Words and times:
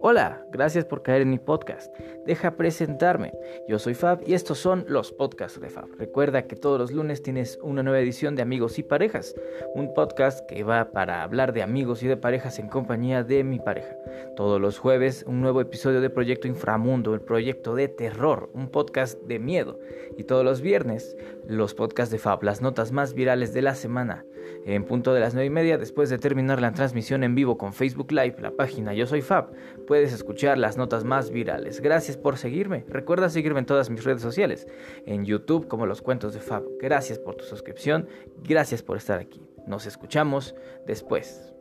Hola, 0.00 0.44
gracias 0.52 0.84
por 0.84 1.02
caer 1.02 1.22
en 1.22 1.30
mi 1.30 1.38
podcast. 1.38 1.92
Deja 2.26 2.56
presentarme. 2.56 3.32
Yo 3.66 3.78
soy 3.78 3.94
Fab 3.94 4.20
y 4.26 4.34
estos 4.34 4.58
son 4.58 4.84
los 4.88 5.10
podcasts 5.10 5.60
de 5.60 5.70
Fab. 5.70 5.88
Recuerda 5.98 6.46
que 6.46 6.56
todos 6.56 6.78
los 6.78 6.92
lunes 6.92 7.22
tienes 7.22 7.58
una 7.62 7.82
nueva 7.82 8.00
edición 8.00 8.36
de 8.36 8.42
Amigos 8.42 8.78
y 8.78 8.82
Parejas, 8.82 9.34
un 9.74 9.94
podcast 9.94 10.46
que 10.46 10.64
va 10.64 10.90
para 10.90 11.22
hablar 11.22 11.52
de 11.52 11.62
amigos 11.62 12.02
y 12.02 12.08
de 12.08 12.16
parejas 12.16 12.58
en 12.58 12.68
compañía 12.68 13.24
de 13.24 13.42
mi 13.42 13.58
pareja. 13.58 13.96
Todos 14.36 14.60
los 14.60 14.78
jueves 14.78 15.24
un 15.26 15.40
nuevo 15.40 15.60
episodio 15.60 16.00
de 16.00 16.10
Proyecto 16.10 16.46
Inframundo, 16.46 17.14
el 17.14 17.20
proyecto 17.20 17.74
de 17.74 17.88
terror, 17.88 18.50
un 18.52 18.68
podcast 18.68 19.20
de 19.22 19.38
miedo. 19.38 19.78
Y 20.16 20.24
todos 20.24 20.44
los 20.44 20.60
viernes 20.60 21.16
los 21.46 21.74
podcasts 21.74 22.12
de 22.12 22.18
Fab, 22.18 22.42
las 22.42 22.60
notas 22.60 22.92
más 22.92 23.14
virales 23.14 23.54
de 23.54 23.62
la 23.62 23.74
semana. 23.74 24.24
En 24.64 24.84
punto 24.84 25.14
de 25.14 25.20
las 25.20 25.34
9 25.34 25.46
y 25.46 25.50
media, 25.50 25.78
después 25.78 26.10
de 26.10 26.18
terminar 26.18 26.60
la 26.60 26.72
transmisión 26.72 27.24
en 27.24 27.34
vivo 27.34 27.56
con 27.56 27.72
Facebook 27.72 28.12
Live, 28.12 28.36
la 28.40 28.50
página 28.50 28.94
Yo 28.94 29.06
Soy 29.06 29.22
Fab, 29.22 29.50
puedes 29.86 30.12
escuchar 30.12 30.58
las 30.58 30.76
notas 30.76 31.04
más 31.04 31.30
virales. 31.30 31.80
Gracias 31.80 32.16
por 32.16 32.36
seguirme. 32.36 32.84
Recuerda 32.88 33.28
seguirme 33.28 33.60
en 33.60 33.66
todas 33.66 33.90
mis 33.90 34.04
redes 34.04 34.22
sociales, 34.22 34.66
en 35.06 35.24
YouTube 35.24 35.68
como 35.68 35.86
Los 35.86 36.02
Cuentos 36.02 36.34
de 36.34 36.40
Fab. 36.40 36.64
Gracias 36.80 37.18
por 37.18 37.36
tu 37.36 37.44
suscripción, 37.44 38.08
gracias 38.42 38.82
por 38.82 38.96
estar 38.96 39.18
aquí. 39.20 39.40
Nos 39.66 39.86
escuchamos 39.86 40.54
después. 40.86 41.55